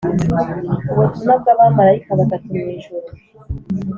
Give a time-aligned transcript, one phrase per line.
[0.91, 3.07] Ubutumwa bw’abamarayika batatu mu ijuru